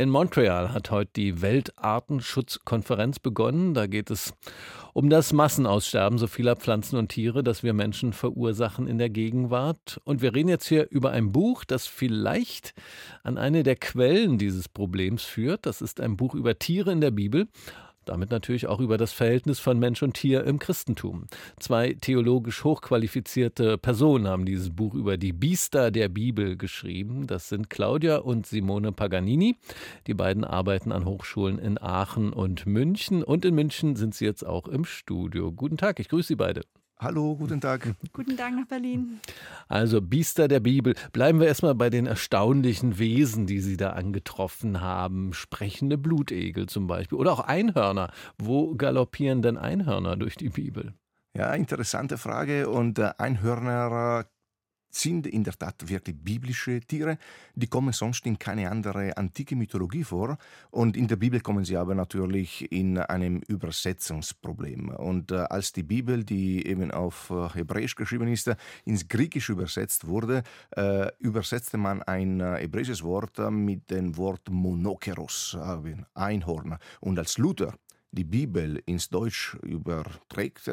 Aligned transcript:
In 0.00 0.08
Montreal 0.08 0.72
hat 0.72 0.90
heute 0.90 1.10
die 1.14 1.42
Weltartenschutzkonferenz 1.42 3.18
begonnen. 3.18 3.74
Da 3.74 3.86
geht 3.86 4.10
es 4.10 4.32
um 4.94 5.10
das 5.10 5.34
Massenaussterben 5.34 6.16
so 6.16 6.26
vieler 6.26 6.56
Pflanzen 6.56 6.96
und 6.96 7.10
Tiere, 7.10 7.44
das 7.44 7.62
wir 7.62 7.74
Menschen 7.74 8.14
verursachen 8.14 8.86
in 8.86 8.96
der 8.96 9.10
Gegenwart. 9.10 10.00
Und 10.04 10.22
wir 10.22 10.34
reden 10.34 10.48
jetzt 10.48 10.66
hier 10.66 10.90
über 10.90 11.10
ein 11.10 11.32
Buch, 11.32 11.64
das 11.66 11.86
vielleicht 11.86 12.72
an 13.24 13.36
eine 13.36 13.62
der 13.62 13.76
Quellen 13.76 14.38
dieses 14.38 14.70
Problems 14.70 15.24
führt. 15.24 15.66
Das 15.66 15.82
ist 15.82 16.00
ein 16.00 16.16
Buch 16.16 16.34
über 16.34 16.58
Tiere 16.58 16.92
in 16.92 17.02
der 17.02 17.10
Bibel 17.10 17.48
damit 18.04 18.30
natürlich 18.30 18.66
auch 18.66 18.80
über 18.80 18.98
das 18.98 19.12
Verhältnis 19.12 19.58
von 19.58 19.78
Mensch 19.78 20.02
und 20.02 20.14
Tier 20.14 20.44
im 20.44 20.58
Christentum. 20.58 21.26
Zwei 21.58 21.94
theologisch 22.00 22.64
hochqualifizierte 22.64 23.78
Personen 23.78 24.26
haben 24.26 24.46
dieses 24.46 24.70
Buch 24.70 24.94
über 24.94 25.16
die 25.16 25.32
Biester 25.32 25.90
der 25.90 26.08
Bibel 26.08 26.56
geschrieben. 26.56 27.26
Das 27.26 27.48
sind 27.48 27.70
Claudia 27.70 28.18
und 28.18 28.46
Simone 28.46 28.92
Paganini. 28.92 29.56
Die 30.06 30.14
beiden 30.14 30.44
arbeiten 30.44 30.92
an 30.92 31.04
Hochschulen 31.04 31.58
in 31.58 31.80
Aachen 31.80 32.32
und 32.32 32.66
München. 32.66 33.22
Und 33.22 33.44
in 33.44 33.54
München 33.54 33.96
sind 33.96 34.14
sie 34.14 34.24
jetzt 34.24 34.46
auch 34.46 34.66
im 34.68 34.84
Studio. 34.84 35.52
Guten 35.52 35.76
Tag, 35.76 36.00
ich 36.00 36.08
grüße 36.08 36.28
Sie 36.28 36.36
beide. 36.36 36.62
Hallo, 37.02 37.34
guten 37.34 37.62
Tag. 37.62 37.94
Guten 38.12 38.36
Tag 38.36 38.52
nach 38.54 38.66
Berlin. 38.66 39.20
Also 39.68 40.02
Biester 40.02 40.48
der 40.48 40.60
Bibel. 40.60 40.94
Bleiben 41.12 41.40
wir 41.40 41.46
erstmal 41.46 41.74
bei 41.74 41.88
den 41.88 42.04
erstaunlichen 42.04 42.98
Wesen, 42.98 43.46
die 43.46 43.60
Sie 43.60 43.78
da 43.78 43.90
angetroffen 43.90 44.82
haben. 44.82 45.32
Sprechende 45.32 45.96
Blutegel 45.96 46.66
zum 46.66 46.86
Beispiel. 46.86 47.16
Oder 47.16 47.32
auch 47.32 47.40
Einhörner. 47.40 48.12
Wo 48.36 48.74
galoppieren 48.74 49.40
denn 49.40 49.56
Einhörner 49.56 50.16
durch 50.16 50.36
die 50.36 50.50
Bibel? 50.50 50.92
Ja, 51.34 51.54
interessante 51.54 52.18
Frage. 52.18 52.68
Und 52.68 52.98
äh, 52.98 53.12
Einhörner 53.16 54.26
sind 54.90 55.26
in 55.26 55.44
der 55.44 55.54
Tat 55.54 55.88
wirklich 55.88 56.16
biblische 56.16 56.80
Tiere. 56.80 57.18
Die 57.54 57.66
kommen 57.66 57.92
sonst 57.92 58.26
in 58.26 58.38
keine 58.38 58.70
andere 58.70 59.16
antike 59.16 59.56
Mythologie 59.56 60.04
vor. 60.04 60.36
Und 60.70 60.96
in 60.96 61.08
der 61.08 61.16
Bibel 61.16 61.40
kommen 61.40 61.64
sie 61.64 61.76
aber 61.76 61.94
natürlich 61.94 62.70
in 62.72 62.98
einem 62.98 63.42
Übersetzungsproblem. 63.48 64.88
Und 64.90 65.30
äh, 65.32 65.36
als 65.36 65.72
die 65.72 65.82
Bibel, 65.82 66.24
die 66.24 66.66
eben 66.66 66.90
auf 66.90 67.30
äh, 67.30 67.48
Hebräisch 67.54 67.94
geschrieben 67.94 68.28
ist, 68.28 68.48
äh, 68.48 68.56
ins 68.84 69.06
Griechische 69.08 69.52
übersetzt 69.52 70.06
wurde, 70.06 70.42
äh, 70.76 71.08
übersetzte 71.18 71.78
man 71.78 72.02
ein 72.02 72.40
äh, 72.40 72.58
hebräisches 72.60 73.02
Wort 73.02 73.38
äh, 73.38 73.50
mit 73.50 73.90
dem 73.90 74.16
Wort 74.16 74.50
Monokeros, 74.50 75.56
Einhorn. 76.14 76.78
Und 77.00 77.18
als 77.18 77.38
Luther 77.38 77.74
die 78.12 78.24
Bibel 78.24 78.82
ins 78.86 79.08
Deutsch 79.08 79.54
überträgt, 79.62 80.70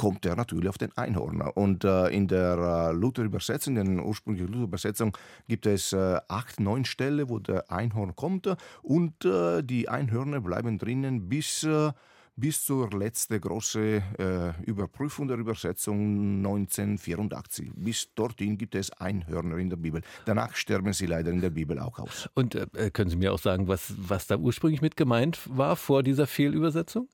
kommt 0.00 0.24
er 0.24 0.34
natürlich 0.34 0.70
auf 0.70 0.78
den 0.78 0.96
Einhorn. 0.96 1.42
Und 1.42 1.84
äh, 1.84 2.08
in 2.08 2.26
der 2.26 2.56
äh, 2.56 2.92
Luther-Übersetzung, 2.94 3.76
in 3.76 3.96
der 3.96 4.06
ursprünglichen 4.06 4.50
Luther-Übersetzung, 4.50 5.14
gibt 5.46 5.66
es 5.66 5.92
äh, 5.92 6.18
acht, 6.26 6.58
neun 6.58 6.86
Stellen, 6.86 7.28
wo 7.28 7.38
der 7.38 7.70
Einhorn 7.70 8.16
kommt 8.16 8.48
und 8.80 9.26
äh, 9.26 9.62
die 9.62 9.90
Einhörner 9.90 10.40
bleiben 10.40 10.78
drinnen 10.78 11.28
bis 11.28 11.64
äh, 11.64 11.92
bis 12.34 12.64
zur 12.64 12.90
letzten 12.92 13.38
großen 13.38 14.02
äh, 14.18 14.62
Überprüfung 14.64 15.28
der 15.28 15.36
Übersetzung 15.36 16.38
1984. 16.38 17.70
Bis 17.74 18.08
dorthin 18.14 18.56
gibt 18.56 18.74
es 18.74 18.90
Einhörner 18.92 19.58
in 19.58 19.68
der 19.68 19.76
Bibel. 19.76 20.00
Danach 20.24 20.54
sterben 20.54 20.94
sie 20.94 21.04
leider 21.04 21.30
in 21.30 21.42
der 21.42 21.50
Bibel 21.50 21.78
auch 21.78 21.98
aus. 21.98 22.30
Und 22.32 22.54
äh, 22.54 22.90
können 22.90 23.10
Sie 23.10 23.16
mir 23.16 23.34
auch 23.34 23.38
sagen, 23.38 23.68
was, 23.68 23.92
was 23.98 24.26
da 24.26 24.38
ursprünglich 24.38 24.80
mit 24.80 24.96
gemeint 24.96 25.38
war 25.54 25.76
vor 25.76 26.02
dieser 26.02 26.26
Fehlübersetzung? 26.26 27.08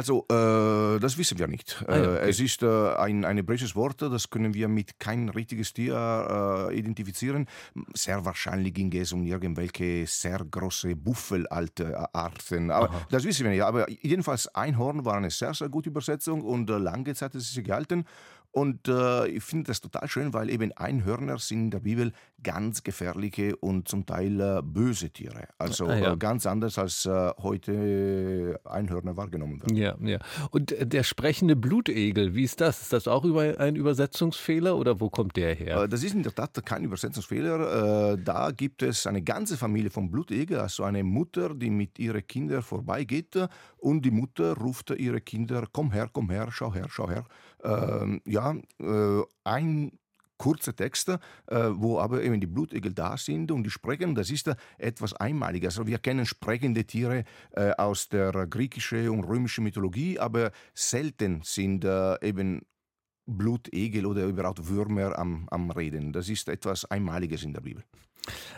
Also, 0.00 0.24
äh, 0.30 0.98
das 0.98 1.18
wissen 1.18 1.38
wir 1.38 1.46
nicht. 1.46 1.84
Ah, 1.86 1.94
ja, 1.94 2.02
äh, 2.02 2.06
okay. 2.06 2.30
Es 2.30 2.40
ist 2.40 2.62
äh, 2.62 2.94
ein, 2.94 3.22
ein 3.26 3.36
hebräisches 3.36 3.76
Wort, 3.76 4.00
das 4.00 4.30
können 4.30 4.54
wir 4.54 4.66
mit 4.66 4.98
kein 4.98 5.28
richtiges 5.28 5.74
Tier 5.74 6.70
äh, 6.70 6.78
identifizieren. 6.78 7.46
Sehr 7.92 8.24
wahrscheinlich 8.24 8.72
ging 8.72 8.90
es 8.96 9.12
um 9.12 9.24
irgendwelche 9.24 10.06
sehr 10.06 10.38
große 10.38 10.96
Buffelarten. 10.96 11.94
Aber 12.70 12.88
Aha. 12.88 13.06
das 13.10 13.24
wissen 13.24 13.44
wir 13.44 13.50
nicht. 13.50 13.62
Aber 13.62 13.90
jedenfalls 13.90 14.48
Einhorn 14.54 15.04
war 15.04 15.16
eine 15.16 15.28
sehr, 15.30 15.52
sehr 15.52 15.68
gute 15.68 15.90
Übersetzung 15.90 16.40
und 16.40 16.70
äh, 16.70 16.78
lange 16.78 17.14
Zeit 17.14 17.34
hat 17.34 17.34
es 17.34 17.52
sich 17.52 17.62
gehalten. 17.62 18.06
Und 18.52 18.88
äh, 18.88 19.28
ich 19.28 19.44
finde 19.44 19.68
das 19.68 19.80
total 19.80 20.08
schön, 20.08 20.32
weil 20.34 20.50
eben 20.50 20.72
Einhörner 20.72 21.38
sind 21.38 21.60
in 21.60 21.70
der 21.70 21.80
Bibel 21.80 22.12
ganz 22.42 22.82
gefährliche 22.82 23.54
und 23.56 23.86
zum 23.86 24.06
Teil 24.06 24.40
äh, 24.40 24.60
böse 24.62 25.10
Tiere. 25.10 25.48
Also 25.58 25.86
ah, 25.86 25.96
ja. 25.96 26.12
äh, 26.12 26.16
ganz 26.16 26.46
anders 26.46 26.78
als 26.78 27.06
äh, 27.06 27.30
heute 27.38 28.58
Einhörner 28.64 29.16
wahrgenommen 29.16 29.60
werden. 29.60 29.76
Ja, 29.76 29.96
ja. 30.00 30.18
Und 30.50 30.72
äh, 30.72 30.86
der 30.86 31.04
sprechende 31.04 31.54
Blutegel, 31.54 32.34
wie 32.34 32.44
ist 32.44 32.60
das? 32.60 32.82
Ist 32.82 32.92
das 32.92 33.06
auch 33.06 33.24
über 33.24 33.60
ein 33.60 33.76
Übersetzungsfehler 33.76 34.76
oder 34.76 34.98
wo 35.00 35.10
kommt 35.10 35.36
der 35.36 35.54
her? 35.54 35.82
Äh, 35.82 35.88
das 35.88 36.02
ist 36.02 36.14
in 36.14 36.22
der 36.22 36.34
Tat 36.34 36.60
kein 36.64 36.84
Übersetzungsfehler. 36.84 38.16
Da 38.16 38.50
gibt 38.50 38.82
es 38.82 39.06
eine 39.06 39.22
ganze 39.22 39.56
Familie 39.56 39.90
von 39.90 40.10
Blutegel, 40.10 40.58
also 40.58 40.82
eine 40.82 41.04
Mutter, 41.04 41.54
die 41.54 41.70
mit 41.70 41.98
ihren 41.98 42.26
Kindern 42.26 42.62
vorbeigeht 42.62 43.36
und 43.78 44.04
die 44.04 44.10
Mutter 44.10 44.56
ruft 44.56 44.90
ihre 44.90 45.20
Kinder, 45.20 45.64
komm 45.72 45.92
her, 45.92 46.08
komm 46.12 46.30
her, 46.30 46.48
schau 46.50 46.74
her, 46.74 46.86
schau 46.88 47.08
her. 47.08 47.24
Ähm, 47.62 48.22
ja, 48.26 48.56
äh, 48.78 49.22
ein 49.44 49.98
kurze 50.40 50.74
Texte, 50.74 51.20
äh, 51.48 51.68
wo 51.74 51.98
aber 51.98 52.22
eben 52.22 52.40
die 52.40 52.46
Blutegel 52.46 52.94
da 52.94 53.18
sind 53.18 53.52
und 53.52 53.62
die 53.62 53.70
sprechen. 53.70 54.14
Das 54.14 54.30
ist 54.30 54.50
etwas 54.78 55.12
Einmaliges. 55.12 55.76
Also 55.76 55.86
wir 55.86 55.98
kennen 55.98 56.24
sprechende 56.24 56.84
Tiere 56.84 57.24
äh, 57.52 57.72
aus 57.72 58.08
der 58.08 58.46
griechischen 58.46 59.10
und 59.10 59.24
römischen 59.24 59.64
Mythologie, 59.64 60.18
aber 60.18 60.50
selten 60.74 61.42
sind 61.44 61.84
äh, 61.84 62.16
eben 62.26 62.62
Blutegel 63.26 64.06
oder 64.06 64.24
überhaupt 64.24 64.66
Würmer 64.66 65.18
am, 65.18 65.46
am 65.50 65.70
Reden. 65.70 66.12
Das 66.12 66.30
ist 66.30 66.48
etwas 66.48 66.90
Einmaliges 66.90 67.42
in 67.42 67.52
der 67.52 67.60
Bibel. 67.60 67.84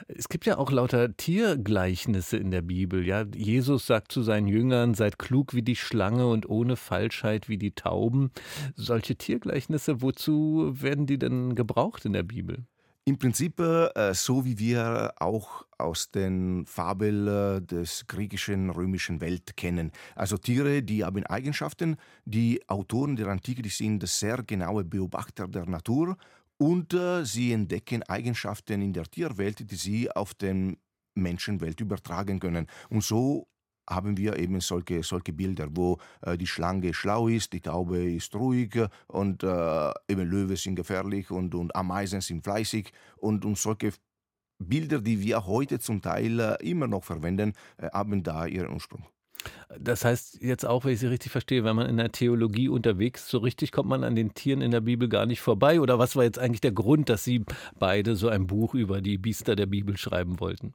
Es 0.09 0.29
gibt 0.29 0.47
ja 0.47 0.59
auch 0.59 0.71
lauter 0.71 1.17
Tiergleichnisse 1.17 2.37
in 2.37 2.51
der 2.51 2.63
Bibel. 2.63 3.07
Ja, 3.07 3.25
Jesus 3.35 3.87
sagt 3.87 4.13
zu 4.13 4.23
seinen 4.23 4.49
Jüngern: 4.49 4.95
Seid 4.95 5.19
klug 5.19 5.55
wie 5.55 5.63
die 5.63 5.77
Schlange 5.77 6.27
und 6.27 6.49
ohne 6.49 6.77
Falschheit 6.77 7.49
wie 7.49 7.59
die 7.59 7.75
Tauben. 7.75 8.31
Solche 8.75 9.17
Tiergleichnisse, 9.17 10.03
wozu 10.03 10.73
werden 10.75 11.07
die 11.07 11.19
denn 11.19 11.55
gebraucht 11.55 12.05
in 12.05 12.13
der 12.13 12.25
Bibel? 12.25 12.65
Im 13.05 13.19
Prinzip 13.19 13.59
äh, 13.59 14.15
so 14.15 14.45
wie 14.45 14.61
wir 14.61 15.15
auch 15.19 15.67
aus 15.77 16.13
den 16.13 16.65
Fabeln 16.67 17.27
äh, 17.27 17.61
des 17.61 18.07
griechischen, 18.07 18.71
römischen 18.71 19.21
Welt 19.21 19.57
kennen. 19.57 19.91
Also 20.15 20.37
Tiere, 20.37 20.85
die 20.85 21.03
haben 21.05 21.27
Eigenschaften. 21.27 21.97
Die 22.27 22.63
Autoren 22.69 23.17
der 23.17 23.27
Antike, 23.27 23.63
die 23.63 23.71
sind 23.71 24.07
sehr 24.07 24.45
genaue 24.45 24.85
Beobachter 24.85 25.49
der 25.49 25.67
Natur 25.67 26.17
und 26.63 26.95
äh, 26.95 27.25
sie 27.25 27.53
entdecken 27.53 28.05
Eigenschaften 28.05 28.83
in 28.83 28.93
der 28.93 29.11
Tierwelt, 29.11 29.69
die 29.69 29.75
sie 29.75 30.09
auf 30.13 30.33
den 30.33 30.77
Menschenwelt 31.17 31.81
übertragen 31.81 32.39
können. 32.39 32.69
Und 32.89 33.03
so 33.03 33.49
haben 33.91 34.17
wir 34.17 34.39
eben 34.39 34.61
solche, 34.61 35.03
solche 35.03 35.33
Bilder, 35.33 35.67
wo 35.73 35.99
äh, 36.21 36.39
die 36.39 36.47
Schlange 36.47 36.95
schlau 36.95 37.27
ist, 37.27 37.53
die 37.53 37.61
Taube 37.61 38.15
ist 38.15 38.33
ruhig 38.37 38.79
und 39.09 39.43
äh, 39.43 39.91
eben 40.07 40.31
Löwe 40.31 40.57
sind 40.57 40.77
gefährlich 40.77 41.33
und, 41.33 41.53
und 41.57 41.75
Ameisen 41.75 42.21
sind 42.21 42.45
fleißig 42.45 42.93
und, 43.17 43.45
und 43.45 43.59
solche 43.59 43.93
Bilder, 44.61 45.01
die 45.01 45.21
wir 45.21 45.45
heute 45.47 45.81
zum 45.81 46.01
Teil 46.01 46.39
äh, 46.39 46.57
immer 46.65 46.87
noch 46.87 47.03
verwenden, 47.03 47.55
äh, 47.79 47.89
haben 47.93 48.23
da 48.23 48.47
ihren 48.47 48.73
Ursprung. 48.73 49.05
Das 49.79 50.05
heißt 50.05 50.43
jetzt 50.43 50.67
auch, 50.67 50.85
wenn 50.85 50.93
ich 50.93 51.01
Sie 51.01 51.07
richtig 51.07 51.33
verstehe, 51.33 51.65
wenn 51.65 51.77
man 51.77 51.89
in 51.89 51.97
der 51.97 52.13
Theologie 52.13 52.69
unterwegs 52.69 53.23
ist, 53.23 53.31
so 53.31 53.39
richtig 53.39 53.73
kommt 53.73 53.89
man 53.89 54.05
an 54.05 54.15
den 54.15 54.35
Tieren 54.35 54.61
in 54.61 54.71
der 54.71 54.81
Bibel 54.81 55.09
gar 55.09 55.27
nicht 55.27 55.41
vorbei. 55.41 55.81
Oder 55.81 55.99
was 55.99 56.17
war 56.17 56.25
jetzt 56.25 56.39
eigentlich 56.39 56.61
der 56.61 56.73
Grund, 56.73 57.09
dass 57.09 57.25
Sie 57.25 57.45
beide 57.79 58.17
so 58.17 58.29
ein 58.29 58.47
Buch 58.47 58.75
über 58.75 59.01
die 59.01 59.19
Biester 59.19 59.57
der 59.57 59.67
Bibel 59.67 59.97
schreiben 59.97 60.41
wollten? 60.41 60.75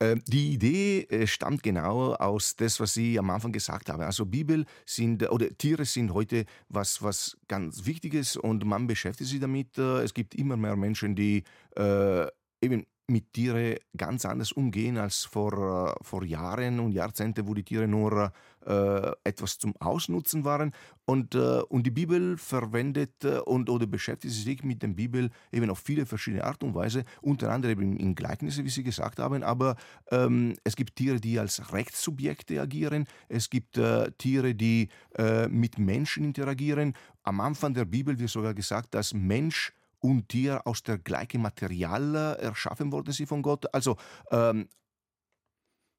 Ähm, 0.00 0.22
die 0.26 0.52
Idee 0.52 1.00
äh, 1.10 1.26
stammt 1.26 1.62
genau 1.64 2.14
aus 2.14 2.54
das, 2.54 2.78
was 2.78 2.94
Sie 2.94 3.18
am 3.18 3.30
Anfang 3.30 3.50
gesagt 3.50 3.88
haben. 3.88 4.02
Also 4.02 4.26
Bibel 4.26 4.64
sind 4.86 5.28
oder 5.28 5.48
Tiere 5.58 5.84
sind 5.84 6.14
heute 6.14 6.44
was, 6.68 7.02
was 7.02 7.36
ganz 7.48 7.84
Wichtiges 7.84 8.36
und 8.36 8.64
man 8.64 8.86
beschäftigt 8.86 9.30
sich 9.30 9.40
damit. 9.40 9.76
Äh, 9.76 10.02
es 10.02 10.14
gibt 10.14 10.36
immer 10.36 10.56
mehr 10.56 10.76
Menschen, 10.76 11.16
die 11.16 11.42
äh, 11.76 12.26
eben 12.60 12.86
mit 13.08 13.32
Tieren 13.32 13.76
ganz 13.96 14.24
anders 14.24 14.52
umgehen 14.52 14.98
als 14.98 15.24
vor, 15.24 15.52
äh, 15.98 16.04
vor 16.04 16.24
Jahren 16.24 16.78
und 16.78 16.92
Jahrzehnten, 16.92 17.46
wo 17.48 17.54
die 17.54 17.64
Tiere 17.64 17.88
nur 17.88 18.32
äh, 18.66 19.12
etwas 19.24 19.58
zum 19.58 19.74
Ausnutzen 19.80 20.44
waren. 20.44 20.72
Und, 21.06 21.34
äh, 21.34 21.62
und 21.68 21.84
die 21.84 21.90
Bibel 21.90 22.36
verwendet 22.36 23.24
äh, 23.24 23.38
und 23.38 23.70
oder 23.70 23.86
beschäftigt 23.86 24.34
sich 24.34 24.62
mit 24.62 24.82
der 24.82 24.88
Bibel 24.88 25.30
eben 25.52 25.70
auf 25.70 25.78
viele 25.78 26.04
verschiedene 26.04 26.44
Art 26.44 26.62
und 26.62 26.74
Weise, 26.74 27.04
unter 27.22 27.50
anderem 27.50 27.80
in, 27.80 27.96
in 27.96 28.14
Gleichnisse, 28.14 28.64
wie 28.64 28.68
Sie 28.68 28.82
gesagt 28.82 29.18
haben. 29.18 29.42
Aber 29.42 29.76
ähm, 30.10 30.54
es 30.64 30.76
gibt 30.76 30.96
Tiere, 30.96 31.18
die 31.18 31.38
als 31.38 31.72
Rechtssubjekte 31.72 32.60
agieren. 32.60 33.06
Es 33.28 33.48
gibt 33.48 33.78
äh, 33.78 34.10
Tiere, 34.18 34.54
die 34.54 34.88
äh, 35.16 35.48
mit 35.48 35.78
Menschen 35.78 36.24
interagieren. 36.24 36.92
Am 37.22 37.40
Anfang 37.40 37.72
der 37.72 37.86
Bibel 37.86 38.18
wird 38.18 38.30
sogar 38.30 38.52
gesagt, 38.52 38.94
dass 38.94 39.14
Mensch 39.14 39.72
und 40.00 40.28
Tier 40.28 40.66
aus 40.66 40.82
der 40.82 40.98
gleichen 40.98 41.42
Material 41.42 42.36
erschaffen 42.40 42.92
worden 42.92 43.12
sie 43.12 43.26
von 43.26 43.42
Gott. 43.42 43.72
Also 43.74 43.96
ähm, 44.30 44.68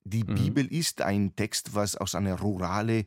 die 0.03 0.23
mhm. 0.23 0.35
Bibel 0.35 0.65
ist 0.65 1.01
ein 1.01 1.35
Text, 1.35 1.75
was 1.75 1.95
aus 1.95 2.15
einer 2.15 2.39
ruralen 2.39 3.05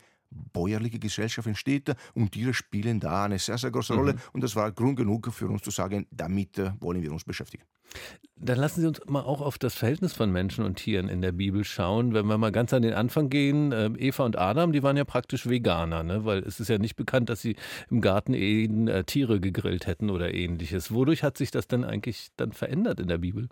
bäuerliche 0.53 0.99
Gesellschaft 0.99 1.47
entsteht 1.47 1.95
und 2.15 2.33
Tiere 2.33 2.55
spielen 2.55 3.01
da 3.01 3.25
eine 3.25 3.39
sehr, 3.39 3.59
sehr 3.59 3.71
große 3.71 3.95
Rolle. 3.95 4.15
Mhm. 4.15 4.19
Und 4.33 4.45
das 4.45 4.57
war 4.57 4.71
Grund 4.73 4.97
genug 4.97 5.33
für 5.33 5.49
uns 5.49 5.63
zu 5.63 5.71
sagen, 5.71 6.07
damit 6.11 6.59
äh, 6.59 6.73
wollen 6.81 7.03
wir 7.03 7.13
uns 7.13 7.25
beschäftigen. 7.25 7.65
Dann 8.37 8.59
lassen 8.59 8.81
Sie 8.81 8.87
uns 8.87 9.01
mal 9.07 9.21
auch 9.21 9.41
auf 9.41 9.59
das 9.59 9.75
Verhältnis 9.75 10.15
von 10.15 10.33
Menschen 10.33 10.65
und 10.65 10.77
Tieren 10.77 11.09
in 11.09 11.21
der 11.23 11.33
Bibel 11.33 11.63
schauen. 11.65 12.13
Wenn 12.13 12.27
wir 12.27 12.39
mal 12.39 12.51
ganz 12.51 12.73
an 12.73 12.83
den 12.83 12.95
Anfang 12.95 13.29
gehen, 13.29 13.73
äh, 13.73 13.87
Eva 13.99 14.25
und 14.25 14.37
Adam, 14.37 14.73
die 14.73 14.83
waren 14.83 14.97
ja 14.97 15.05
praktisch 15.05 15.49
Veganer, 15.49 16.03
ne? 16.03 16.25
weil 16.25 16.39
es 16.41 16.59
ist 16.59 16.69
ja 16.69 16.79
nicht 16.79 16.97
bekannt, 16.97 17.29
dass 17.29 17.41
sie 17.41 17.57
im 17.91 18.01
Garten 18.01 18.35
Eden 18.35 18.89
äh, 18.89 19.05
Tiere 19.05 19.41
gegrillt 19.41 19.87
hätten 19.87 20.11
oder 20.11 20.35
ähnliches. 20.35 20.93
Wodurch 20.93 21.23
hat 21.23 21.39
sich 21.39 21.51
das 21.51 21.69
denn 21.69 21.85
eigentlich 21.85 22.29
dann 22.37 22.53
verändert 22.53 22.99
in 22.99 23.09
der 23.09 23.19
Bibel? 23.19 23.49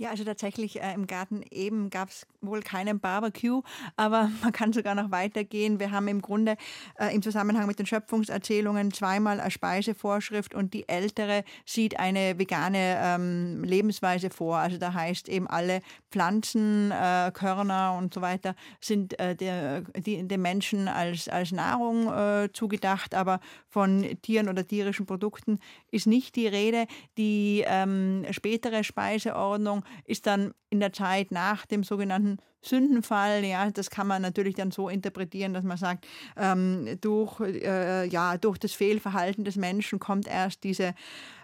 Ja, 0.00 0.08
also 0.08 0.24
tatsächlich 0.24 0.80
äh, 0.80 0.94
im 0.94 1.06
Garten 1.06 1.42
eben 1.50 1.90
gab 1.90 2.08
es 2.08 2.26
wohl 2.40 2.62
keinen 2.62 3.00
Barbecue, 3.00 3.60
aber 3.96 4.30
man 4.42 4.50
kann 4.50 4.72
sogar 4.72 4.94
noch 4.94 5.10
weitergehen. 5.10 5.78
Wir 5.78 5.90
haben 5.90 6.08
im 6.08 6.22
Grunde 6.22 6.56
äh, 6.98 7.14
im 7.14 7.20
Zusammenhang 7.20 7.66
mit 7.66 7.78
den 7.78 7.84
Schöpfungserzählungen 7.84 8.94
zweimal 8.94 9.40
eine 9.40 9.50
Speisevorschrift 9.50 10.54
und 10.54 10.72
die 10.72 10.88
ältere 10.88 11.44
sieht 11.66 12.00
eine 12.00 12.38
vegane 12.38 12.98
ähm, 12.98 13.62
Lebensweise 13.62 14.30
vor. 14.30 14.56
Also 14.56 14.78
da 14.78 14.94
heißt 14.94 15.28
eben 15.28 15.46
alle 15.46 15.82
Pflanzen, 16.10 16.92
äh, 16.92 17.30
Körner 17.34 17.94
und 17.98 18.14
so 18.14 18.22
weiter 18.22 18.54
sind 18.80 19.20
äh, 19.20 19.36
der, 19.36 19.82
die, 19.82 20.26
den 20.26 20.40
Menschen 20.40 20.88
als, 20.88 21.28
als 21.28 21.52
Nahrung 21.52 22.10
äh, 22.10 22.48
zugedacht, 22.54 23.14
aber 23.14 23.38
von 23.68 24.16
Tieren 24.22 24.48
oder 24.48 24.66
tierischen 24.66 25.04
Produkten 25.04 25.58
ist 25.90 26.06
nicht 26.06 26.36
die 26.36 26.46
Rede. 26.46 26.86
Die 27.18 27.64
ähm, 27.66 28.24
spätere 28.30 28.82
Speiseordnung 28.82 29.84
ist 30.04 30.26
dann 30.26 30.52
in 30.70 30.80
der 30.80 30.92
Zeit 30.92 31.30
nach 31.30 31.66
dem 31.66 31.84
sogenannten 31.84 32.38
Sündenfall, 32.62 33.44
ja, 33.44 33.70
das 33.70 33.88
kann 33.88 34.06
man 34.06 34.20
natürlich 34.20 34.54
dann 34.54 34.70
so 34.70 34.88
interpretieren, 34.88 35.54
dass 35.54 35.64
man 35.64 35.78
sagt, 35.78 36.06
ähm, 36.36 36.98
durch, 37.00 37.40
äh, 37.40 38.06
ja, 38.06 38.36
durch 38.36 38.58
das 38.58 38.72
Fehlverhalten 38.72 39.44
des 39.44 39.56
Menschen 39.56 39.98
kommt 39.98 40.28
erst 40.28 40.62
diese 40.64 40.94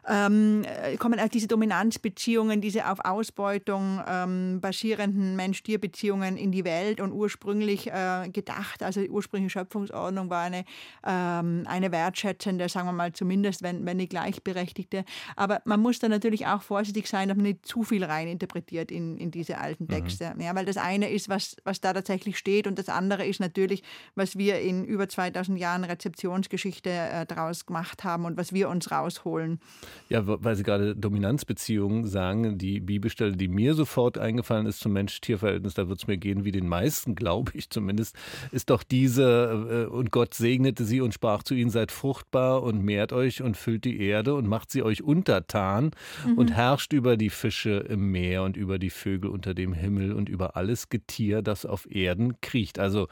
ähm, 0.09 0.65
kommen 0.99 1.19
auch 1.19 1.29
diese 1.29 1.49
Dominanzbeziehungen, 1.49 2.61
diese 2.61 2.91
auf 2.91 3.01
Ausbeutung 3.05 4.01
ähm, 4.07 4.61
basierenden 4.61 5.37
Mensch-Tier-Beziehungen 5.37 6.37
in 6.37 6.53
die 6.53 6.65
Welt 6.65 7.01
und 7.01 7.13
ursprünglich 7.13 7.89
äh, 7.89 8.29
gedacht, 8.29 8.83
also 8.83 9.01
die 9.01 9.11
ursprüngliche 9.11 9.59
Schöpfungsordnung 9.59 10.31
war 10.31 10.43
eine, 10.43 10.65
ähm, 11.05 11.65
eine 11.67 11.91
wertschätzende, 11.93 12.69
sagen 12.69 12.87
wir 12.87 12.93
mal 12.93 13.13
zumindest, 13.13 13.63
wenn, 13.63 13.85
wenn 13.85 13.97
nicht 13.97 14.11
gleichberechtigte. 14.11 15.05
Aber 15.35 15.61
man 15.65 15.81
muss 15.81 15.99
da 15.99 16.09
natürlich 16.09 16.47
auch 16.47 16.63
vorsichtig 16.63 17.09
sein, 17.09 17.29
dass 17.29 17.37
man 17.37 17.45
nicht 17.45 17.67
zu 17.67 17.83
viel 17.83 18.05
rein 18.05 18.29
interpretiert 18.29 18.91
in, 18.91 19.17
in 19.17 19.31
diese 19.31 19.59
alten 19.59 19.85
mhm. 19.85 19.89
Texte. 19.89 20.33
Mhm. 20.35 20.43
Ja, 20.43 20.55
weil 20.55 20.67
das 20.67 20.77
eine 20.77 21.11
ist, 21.11 21.29
was, 21.29 21.57
was 21.65 21.81
da 21.81 21.93
tatsächlich 21.93 22.39
steht 22.39 22.67
und 22.67 22.79
das 22.79 22.89
andere 22.89 23.27
ist 23.27 23.41
natürlich, 23.41 23.83
was 24.15 24.37
wir 24.37 24.61
in 24.61 24.85
über 24.85 25.09
2000 25.09 25.59
Jahren 25.59 25.85
Rezeptionsgeschichte 25.85 26.91
äh, 26.91 27.27
daraus 27.27 27.67
gemacht 27.67 28.05
haben 28.05 28.25
und 28.25 28.37
was 28.37 28.53
wir 28.53 28.69
uns 28.69 28.91
rausholen. 28.91 29.61
Ja, 30.09 30.23
weil 30.25 30.57
Sie 30.57 30.63
gerade 30.63 30.95
Dominanzbeziehungen 30.95 32.05
sagen, 32.07 32.59
die 32.59 32.81
Bibelstelle, 32.81 33.37
die 33.37 33.49
mir 33.49 33.75
sofort 33.75 34.19
eingefallen 34.19 34.67
ist 34.67 34.81
zum 34.81 34.93
Mensch-Tier-Verhältnis, 34.93 35.75
da 35.75 35.89
wird 35.89 35.99
es 35.99 36.07
mir 36.07 36.17
gehen 36.17 36.45
wie 36.45 36.53
den 36.53 36.69
meisten, 36.69 37.15
glaube 37.17 37.53
ich 37.55 37.71
zumindest, 37.71 38.17
ist 38.53 38.71
doch 38.71 38.83
diese, 38.83 39.87
äh, 39.89 39.93
und 39.93 40.11
Gott 40.13 40.35
segnete 40.35 40.85
sie 40.85 41.01
und 41.01 41.15
sprach 41.15 41.43
zu 41.43 41.55
ihnen, 41.55 41.71
seid 41.71 41.93
fruchtbar 41.93 42.63
und 42.63 42.83
mehrt 42.83 43.13
euch 43.13 43.43
und 43.43 43.57
füllt 43.57 43.85
die 43.85 44.01
Erde 44.01 44.35
und 44.35 44.47
macht 44.47 44.71
sie 44.71 44.83
euch 44.83 45.03
untertan 45.03 45.91
mhm. 46.25 46.39
und 46.39 46.53
herrscht 46.53 46.93
über 46.93 47.17
die 47.17 47.31
Fische 47.31 47.85
im 47.89 48.11
Meer 48.11 48.43
und 48.43 48.57
über 48.57 48.79
die 48.79 48.91
Vögel 48.91 49.31
unter 49.31 49.55
dem 49.55 49.73
Himmel 49.73 50.13
und 50.13 50.29
über 50.29 50.57
alles 50.57 50.89
Getier, 50.89 51.43
das 51.43 51.67
auf 51.67 51.91
Erden 51.91 52.41
kriecht. 52.41 52.79
Also 52.79 53.09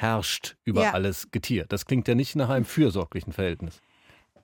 herrscht 0.00 0.56
über 0.64 0.84
ja. 0.84 0.92
alles 0.92 1.30
Getier. 1.30 1.66
Das 1.68 1.84
klingt 1.84 2.08
ja 2.08 2.14
nicht 2.14 2.34
nach 2.34 2.48
einem 2.48 2.64
fürsorglichen 2.64 3.32
Verhältnis. 3.32 3.80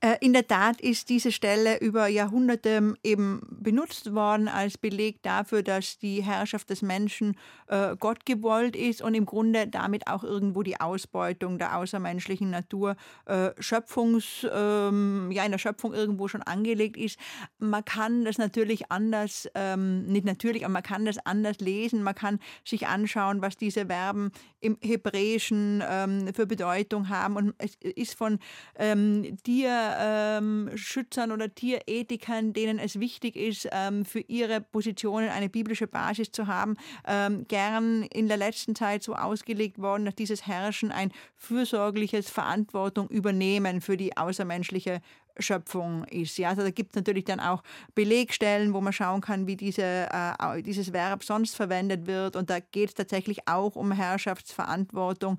Äh, 0.00 0.16
in 0.20 0.32
der 0.32 0.46
Tat 0.46 0.80
ist 0.80 1.08
diese 1.08 1.32
Stelle 1.32 1.78
über 1.78 2.06
Jahrhunderte 2.08 2.94
eben 3.02 3.40
benutzt 3.50 4.14
worden 4.14 4.48
als 4.48 4.78
Beleg 4.78 5.22
dafür, 5.22 5.62
dass 5.62 5.98
die 5.98 6.22
Herrschaft 6.22 6.70
des 6.70 6.82
Menschen 6.82 7.36
äh, 7.68 7.96
Gott 7.98 8.26
gewollt 8.26 8.76
ist 8.76 9.02
und 9.02 9.14
im 9.14 9.26
Grunde 9.26 9.66
damit 9.68 10.06
auch 10.06 10.22
irgendwo 10.22 10.62
die 10.62 10.80
Ausbeutung 10.80 11.58
der 11.58 11.76
außermenschlichen 11.76 12.50
Natur 12.50 12.96
äh, 13.26 13.50
Schöpfungs, 13.58 14.46
ähm, 14.52 15.30
ja, 15.32 15.44
in 15.44 15.52
der 15.52 15.58
Schöpfung 15.58 15.94
irgendwo 15.94 16.28
schon 16.28 16.42
angelegt 16.42 16.96
ist. 16.96 17.18
Man 17.58 17.84
kann 17.84 18.24
das 18.24 18.38
natürlich 18.38 18.90
anders, 18.90 19.48
ähm, 19.54 20.04
nicht 20.06 20.26
natürlich, 20.26 20.64
aber 20.64 20.72
man 20.72 20.82
kann 20.82 21.04
das 21.04 21.18
anders 21.24 21.58
lesen. 21.60 22.02
Man 22.02 22.14
kann 22.14 22.38
sich 22.64 22.86
anschauen, 22.86 23.40
was 23.42 23.56
diese 23.56 23.86
Verben 23.86 24.30
im 24.60 24.76
Hebräischen 24.80 25.82
ähm, 25.88 26.34
für 26.34 26.46
Bedeutung 26.46 27.08
haben. 27.08 27.36
Und 27.36 27.54
es 27.58 27.76
ist 27.80 28.14
von 28.14 28.38
ähm, 28.78 29.36
dir 29.44 29.85
Tierschützern 29.86 31.30
ähm, 31.30 31.34
oder 31.34 31.54
Tierethikern, 31.54 32.52
denen 32.52 32.78
es 32.78 33.00
wichtig 33.00 33.36
ist, 33.36 33.68
ähm, 33.72 34.04
für 34.04 34.20
ihre 34.20 34.60
Positionen 34.60 35.28
eine 35.28 35.48
biblische 35.48 35.86
Basis 35.86 36.30
zu 36.32 36.46
haben, 36.46 36.76
ähm, 37.06 37.46
gern 37.48 38.02
in 38.04 38.28
der 38.28 38.36
letzten 38.36 38.74
Zeit 38.74 39.02
so 39.02 39.14
ausgelegt 39.14 39.78
worden, 39.80 40.04
dass 40.04 40.14
dieses 40.14 40.46
Herrschen 40.46 40.92
ein 40.92 41.12
fürsorgliches 41.36 42.30
Verantwortung 42.30 43.08
übernehmen 43.08 43.80
für 43.80 43.96
die 43.96 44.16
außermenschliche 44.16 45.00
Schöpfung 45.38 46.04
ist. 46.04 46.38
Ja, 46.38 46.50
also 46.50 46.62
da 46.62 46.70
gibt 46.70 46.90
es 46.92 46.96
natürlich 46.96 47.24
dann 47.24 47.40
auch 47.40 47.62
Belegstellen, 47.94 48.72
wo 48.72 48.80
man 48.80 48.92
schauen 48.92 49.20
kann, 49.20 49.46
wie 49.46 49.56
diese, 49.56 49.82
äh, 49.82 50.62
dieses 50.62 50.92
Verb 50.92 51.24
sonst 51.24 51.56
verwendet 51.56 52.06
wird. 52.06 52.36
Und 52.36 52.50
da 52.50 52.60
geht 52.60 52.90
es 52.90 52.94
tatsächlich 52.94 53.46
auch 53.46 53.76
um 53.76 53.92
Herrschaftsverantwortung, 53.92 55.38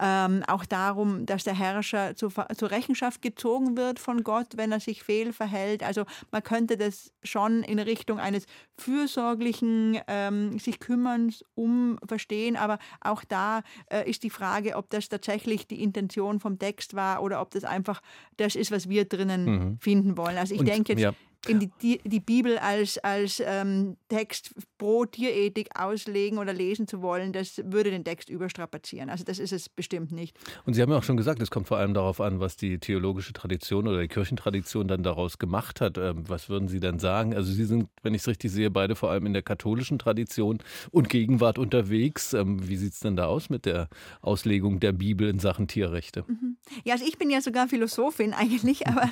ähm, 0.00 0.42
auch 0.46 0.64
darum, 0.64 1.26
dass 1.26 1.44
der 1.44 1.54
Herrscher 1.54 2.14
zu, 2.16 2.28
zur 2.28 2.70
Rechenschaft 2.70 3.22
gezogen 3.22 3.76
wird 3.76 3.98
von 3.98 4.22
Gott, 4.22 4.56
wenn 4.56 4.72
er 4.72 4.80
sich 4.80 5.02
fehl 5.02 5.32
verhält. 5.32 5.82
Also 5.82 6.04
man 6.30 6.42
könnte 6.42 6.76
das 6.76 7.12
schon 7.22 7.62
in 7.62 7.78
Richtung 7.78 8.20
eines 8.20 8.46
fürsorglichen 8.76 9.98
ähm, 10.06 10.58
sich 10.58 10.80
kümmerns 10.80 11.44
um 11.54 11.98
verstehen, 12.06 12.56
aber 12.56 12.78
auch 13.00 13.24
da 13.24 13.62
äh, 13.90 14.08
ist 14.08 14.22
die 14.22 14.30
Frage, 14.30 14.76
ob 14.76 14.90
das 14.90 15.08
tatsächlich 15.08 15.66
die 15.66 15.82
Intention 15.82 16.40
vom 16.40 16.58
Text 16.58 16.94
war 16.94 17.22
oder 17.22 17.40
ob 17.40 17.50
das 17.50 17.64
einfach 17.64 18.00
das 18.36 18.54
ist, 18.54 18.70
was 18.70 18.88
wir 18.88 19.04
drinnen 19.04 19.37
mhm. 19.44 19.78
finden 19.78 20.16
wollen. 20.16 20.36
Also 20.36 20.54
ich 20.54 20.62
denke 20.62 20.92
jetzt, 20.92 21.02
ja 21.02 21.12
in 21.46 21.70
die, 21.80 22.00
die 22.04 22.20
Bibel 22.20 22.58
als, 22.58 22.98
als 22.98 23.42
ähm, 23.44 23.96
Text 24.08 24.54
pro 24.76 25.06
Tierethik 25.06 25.68
auslegen 25.78 26.38
oder 26.38 26.52
lesen 26.52 26.86
zu 26.86 27.00
wollen, 27.00 27.32
das 27.32 27.62
würde 27.64 27.90
den 27.90 28.04
Text 28.04 28.28
überstrapazieren. 28.28 29.08
Also 29.08 29.24
das 29.24 29.38
ist 29.38 29.52
es 29.52 29.68
bestimmt 29.68 30.12
nicht. 30.12 30.36
Und 30.66 30.74
Sie 30.74 30.82
haben 30.82 30.90
ja 30.90 30.98
auch 30.98 31.02
schon 31.02 31.16
gesagt, 31.16 31.40
es 31.40 31.50
kommt 31.50 31.68
vor 31.68 31.78
allem 31.78 31.94
darauf 31.94 32.20
an, 32.20 32.40
was 32.40 32.56
die 32.56 32.78
theologische 32.78 33.32
Tradition 33.32 33.86
oder 33.86 34.00
die 34.00 34.08
Kirchentradition 34.08 34.88
dann 34.88 35.02
daraus 35.02 35.38
gemacht 35.38 35.80
hat. 35.80 35.96
Ähm, 35.96 36.24
was 36.28 36.48
würden 36.48 36.68
Sie 36.68 36.80
dann 36.80 36.98
sagen? 36.98 37.34
Also 37.34 37.52
Sie 37.52 37.64
sind, 37.64 37.88
wenn 38.02 38.14
ich 38.14 38.22
es 38.22 38.28
richtig 38.28 38.50
sehe, 38.50 38.70
beide 38.70 38.94
vor 38.94 39.10
allem 39.10 39.26
in 39.26 39.32
der 39.32 39.42
katholischen 39.42 39.98
Tradition 39.98 40.58
und 40.90 41.08
Gegenwart 41.08 41.58
unterwegs. 41.58 42.34
Ähm, 42.34 42.68
wie 42.68 42.76
sieht 42.76 42.94
es 42.94 43.00
denn 43.00 43.16
da 43.16 43.26
aus 43.26 43.48
mit 43.48 43.64
der 43.64 43.88
Auslegung 44.22 44.80
der 44.80 44.92
Bibel 44.92 45.28
in 45.28 45.38
Sachen 45.38 45.68
Tierrechte? 45.68 46.24
Mhm. 46.26 46.56
Ja, 46.84 46.94
also 46.94 47.06
ich 47.06 47.16
bin 47.16 47.30
ja 47.30 47.40
sogar 47.40 47.68
Philosophin 47.68 48.34
eigentlich, 48.38 48.86
aber, 48.86 49.10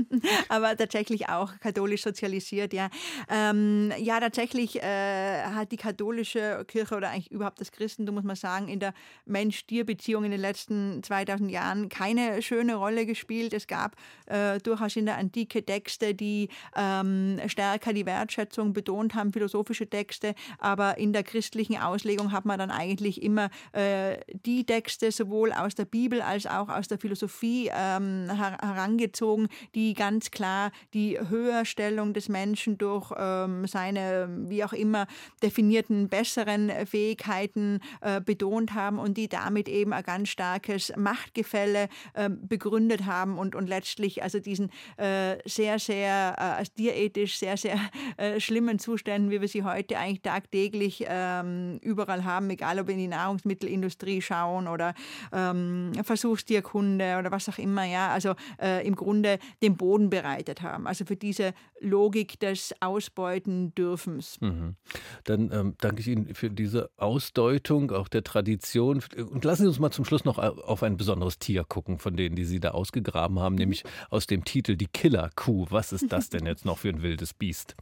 aber 0.48 0.76
tatsächlich 0.76 1.28
auch 1.28 1.58
katholisch 1.60 1.67
sozialisiert, 1.74 2.72
ja. 2.72 2.88
Ähm, 3.28 3.92
ja, 3.98 4.20
tatsächlich 4.20 4.82
äh, 4.82 5.42
hat 5.42 5.72
die 5.72 5.76
katholische 5.76 6.64
Kirche 6.66 6.96
oder 6.96 7.10
eigentlich 7.10 7.30
überhaupt 7.30 7.60
das 7.60 7.72
Christentum, 7.72 8.14
muss 8.14 8.24
man 8.24 8.36
sagen, 8.36 8.68
in 8.68 8.80
der 8.80 8.94
Mensch-Tier-Beziehung 9.26 10.24
in 10.24 10.30
den 10.30 10.40
letzten 10.40 11.02
2000 11.02 11.50
Jahren 11.50 11.88
keine 11.88 12.42
schöne 12.42 12.76
Rolle 12.76 13.06
gespielt. 13.06 13.52
Es 13.52 13.66
gab 13.66 13.96
äh, 14.26 14.58
durchaus 14.58 14.96
in 14.96 15.06
der 15.06 15.18
Antike 15.18 15.64
Texte, 15.64 16.14
die 16.14 16.48
ähm, 16.76 17.40
stärker 17.46 17.92
die 17.92 18.06
Wertschätzung 18.06 18.72
betont 18.72 19.14
haben, 19.14 19.32
philosophische 19.32 19.88
Texte, 19.88 20.34
aber 20.58 20.98
in 20.98 21.12
der 21.12 21.22
christlichen 21.22 21.76
Auslegung 21.76 22.32
hat 22.32 22.44
man 22.44 22.58
dann 22.58 22.70
eigentlich 22.70 23.22
immer 23.22 23.50
äh, 23.72 24.18
die 24.46 24.64
Texte 24.64 25.12
sowohl 25.12 25.52
aus 25.52 25.74
der 25.74 25.84
Bibel 25.84 26.20
als 26.20 26.46
auch 26.46 26.68
aus 26.68 26.88
der 26.88 26.98
Philosophie 26.98 27.70
ähm, 27.74 28.30
herangezogen, 28.30 29.48
die 29.74 29.94
ganz 29.94 30.30
klar 30.30 30.70
die 30.94 31.18
höher 31.18 31.57
Höherstellung 31.58 32.12
des 32.12 32.28
Menschen 32.28 32.78
durch 32.78 33.12
ähm, 33.16 33.66
seine, 33.66 34.28
wie 34.48 34.62
auch 34.64 34.72
immer, 34.72 35.06
definierten 35.42 36.08
besseren 36.08 36.70
Fähigkeiten 36.86 37.80
äh, 38.00 38.20
betont 38.20 38.74
haben 38.74 38.98
und 38.98 39.16
die 39.16 39.28
damit 39.28 39.68
eben 39.68 39.92
ein 39.92 40.04
ganz 40.04 40.28
starkes 40.28 40.92
Machtgefälle 40.96 41.88
äh, 42.14 42.30
begründet 42.30 43.06
haben 43.06 43.38
und, 43.38 43.54
und 43.54 43.68
letztlich 43.68 44.22
also 44.22 44.38
diesen 44.38 44.70
äh, 44.96 45.36
sehr, 45.46 45.78
sehr, 45.78 46.58
äh, 46.60 46.64
tierethisch 46.76 47.38
sehr, 47.38 47.56
sehr 47.56 47.78
äh, 48.16 48.38
schlimmen 48.38 48.78
Zuständen, 48.78 49.30
wie 49.30 49.40
wir 49.40 49.48
sie 49.48 49.64
heute 49.64 49.98
eigentlich 49.98 50.22
tagtäglich 50.22 51.04
ähm, 51.08 51.78
überall 51.82 52.24
haben, 52.24 52.50
egal 52.50 52.78
ob 52.78 52.88
in 52.88 52.98
die 52.98 53.08
Nahrungsmittelindustrie 53.08 54.22
schauen 54.22 54.68
oder 54.68 54.94
ähm, 55.32 55.92
Versuchstierkunde 56.02 57.16
oder 57.18 57.32
was 57.32 57.48
auch 57.48 57.58
immer, 57.58 57.84
ja, 57.84 58.10
also 58.10 58.34
äh, 58.62 58.86
im 58.86 58.94
Grunde 58.94 59.38
den 59.62 59.76
Boden 59.76 60.08
bereitet 60.08 60.62
haben. 60.62 60.86
Also 60.86 61.04
für 61.04 61.16
diese 61.16 61.47
diese 61.48 61.54
Logik 61.80 62.40
des 62.40 62.74
Ausbeuten-Dürfens. 62.80 64.40
Mhm. 64.40 64.76
Dann 65.24 65.50
ähm, 65.52 65.74
danke 65.78 66.00
ich 66.00 66.08
Ihnen 66.08 66.34
für 66.34 66.50
diese 66.50 66.90
Ausdeutung 66.96 67.92
auch 67.92 68.08
der 68.08 68.24
Tradition. 68.24 69.02
Und 69.16 69.44
lassen 69.44 69.62
Sie 69.62 69.68
uns 69.68 69.78
mal 69.78 69.90
zum 69.90 70.04
Schluss 70.04 70.24
noch 70.24 70.38
auf 70.38 70.82
ein 70.82 70.96
besonderes 70.96 71.38
Tier 71.38 71.64
gucken, 71.64 71.98
von 71.98 72.16
denen, 72.16 72.34
die 72.34 72.44
Sie 72.44 72.60
da 72.60 72.70
ausgegraben 72.70 73.38
haben, 73.38 73.54
mhm. 73.54 73.60
nämlich 73.60 73.84
aus 74.10 74.26
dem 74.26 74.44
Titel 74.44 74.76
Die 74.76 74.88
Killer-Kuh. 74.88 75.66
Was 75.70 75.92
ist 75.92 76.10
das 76.10 76.30
denn 76.30 76.46
jetzt 76.46 76.64
noch 76.64 76.78
für 76.78 76.88
ein 76.88 77.02
wildes 77.02 77.32
Biest? 77.32 77.76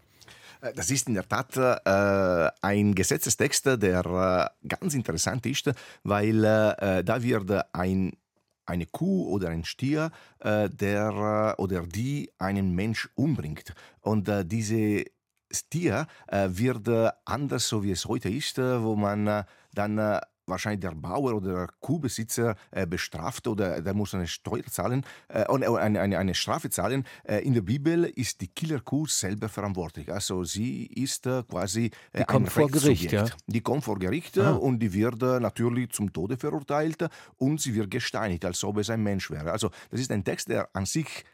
Äh, 0.61 0.75
das 0.75 0.91
ist 0.91 1.09
in 1.09 1.15
der 1.15 1.27
Tat 1.27 1.57
äh, 1.57 2.51
ein 2.61 2.95
Gesetzestext, 2.95 3.67
der 3.67 4.51
äh, 4.63 4.69
ganz 4.69 4.95
interessant 4.95 5.47
ist, 5.47 5.71
weil 6.03 6.45
äh, 6.45 7.03
da 7.03 7.23
wird 7.23 7.51
ein 7.75 8.13
eine 8.67 8.87
Kuh 8.87 9.29
oder 9.29 9.49
ein 9.49 9.65
Stier, 9.65 10.11
äh, 10.41 10.69
der 10.69 11.57
oder 11.59 11.87
die 11.87 12.31
einen 12.39 12.75
Mensch 12.75 13.09
umbringt. 13.15 13.75
Und 14.01 14.29
äh, 14.29 14.45
diese 14.45 15.05
Stier 15.51 16.07
äh, 16.27 16.49
wird 16.51 16.89
anders, 17.25 17.69
so 17.69 17.83
wie 17.83 17.93
es 17.93 18.07
heute 18.07 18.29
ist, 18.29 18.59
wo 18.59 18.97
man 18.97 19.45
dann 19.75 20.21
wahrscheinlich 20.47 20.81
der 20.81 20.95
Bauer 20.95 21.35
oder 21.35 21.55
der 21.55 21.69
Kuhbesitzer 21.81 22.57
äh, 22.71 22.87
bestraft 22.87 23.47
oder 23.49 23.83
der 23.83 23.95
muss 23.95 24.15
eine 24.15 24.27
Steuer 24.27 24.65
zahlen 24.67 25.05
äh, 25.29 25.45
eine, 25.45 26.01
eine, 26.01 26.19
eine 26.19 26.35
Strafe 26.35 26.71
zahlen. 26.71 27.05
Äh, 27.25 27.39
in 27.45 27.55
der 27.55 27.63
Bibel 27.63 28.05
ist 28.05 28.41
die 28.41 28.49
Killerkuh 28.49 29.07
selber 29.07 29.49
verantwortlich. 29.49 30.13
Also 30.13 30.45
sie 30.45 30.87
ist 30.87 31.27
äh, 31.27 31.43
quasi 31.49 31.91
äh, 32.13 32.21
die 32.21 32.25
kommt 32.25 32.51
vor 32.51 32.71
Gericht, 32.71 33.13
ja? 33.13 33.27
Die 33.47 33.61
kommt 33.61 33.85
vor 33.85 33.99
Gericht 33.99 34.39
ah. 34.39 34.53
und 34.53 34.79
die 34.81 34.93
wird 34.93 35.23
äh, 35.23 35.41
natürlich 35.41 35.91
zum 35.91 36.13
Tode 36.13 36.37
verurteilt 36.37 37.09
und 37.37 37.61
sie 37.61 37.75
wird 37.75 37.91
gesteinigt, 37.91 38.45
als 38.45 38.63
ob 38.65 38.79
es 38.79 38.91
ein 38.91 39.03
Mensch 39.03 39.31
wäre. 39.31 39.53
Also 39.53 39.71
das 39.91 40.01
ist 40.01 40.11
ein 40.11 40.25
Text, 40.25 40.49
der 40.49 40.69
an 40.75 40.87
sich 40.87 41.25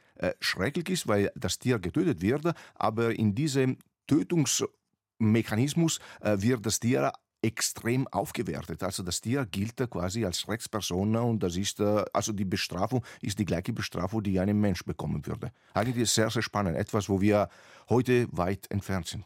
schrecklich 0.40 0.88
ist, 0.90 1.08
weil 1.08 1.32
das 1.34 1.58
Tier 1.58 1.80
getötet 1.80 2.20
wird, 2.20 2.54
aber 2.74 3.18
in 3.18 3.34
diesem 3.34 3.78
Tötungsmechanismus 4.06 5.98
wird 6.20 6.64
das 6.64 6.78
Tier 6.78 7.12
extrem 7.42 8.06
aufgewertet. 8.08 8.82
Also 8.82 9.02
das 9.02 9.20
Tier 9.20 9.44
gilt 9.46 9.76
quasi 9.90 10.24
als 10.24 10.48
Rechtsperson 10.48 11.16
und 11.16 11.42
das 11.42 11.56
ist, 11.56 11.80
äh, 11.80 12.04
also 12.12 12.32
die 12.32 12.44
Bestrafung 12.44 13.04
ist 13.20 13.38
die 13.38 13.44
gleiche 13.44 13.72
Bestrafung, 13.72 14.22
die 14.22 14.38
ein 14.38 14.60
Mensch 14.60 14.84
bekommen 14.84 15.26
würde. 15.26 15.52
Eigentlich 15.74 15.96
ist 15.96 16.14
sehr, 16.14 16.30
sehr 16.30 16.42
spannend. 16.42 16.76
Etwas, 16.76 17.08
wo 17.08 17.20
wir 17.20 17.48
heute 17.88 18.28
weit 18.30 18.70
entfernt 18.70 19.08
sind. 19.08 19.24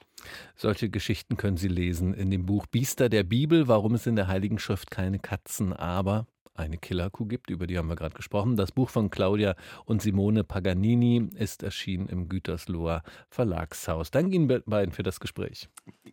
Solche 0.57 0.89
Geschichten 0.89 1.37
können 1.37 1.59
Sie 1.59 1.69
lesen 1.69 2.15
in 2.15 2.31
dem 2.31 2.47
Buch 2.47 2.67
Biester 2.67 3.09
der 3.09 3.23
Bibel, 3.23 3.69
warum 3.69 3.95
es 3.95 4.07
in 4.07 4.17
der 4.17 4.29
Heiligen 4.29 4.59
Schrift 4.59 4.91
keine 4.91 5.19
Katzen, 5.19 5.73
aber 5.73 6.27
eine 6.55 6.79
Killerkuh 6.79 7.27
gibt, 7.27 7.51
über 7.51 7.67
die 7.67 7.77
haben 7.77 7.89
wir 7.89 7.97
gerade 7.97 8.15
gesprochen. 8.15 8.57
Das 8.57 8.73
Buch 8.73 8.89
von 8.89 9.11
Claudia 9.11 9.57
und 9.85 10.01
Simone 10.01 10.43
Paganini 10.43 11.29
ist 11.35 11.63
erschienen 11.63 12.09
im 12.09 12.29
Gütersloher 12.31 13.03
Verlagshaus. 13.29 14.11
Danke 14.11 14.37
Ihnen 14.37 14.63
beiden 14.65 14.93
für 14.93 15.03
das 15.03 15.21
Gespräch. 15.21 15.69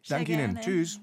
Danke 0.09 0.33
Ihnen. 0.33 0.59
Tschüss. 0.59 0.99